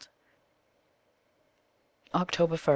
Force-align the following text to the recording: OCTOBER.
OCTOBER. 2.15 2.57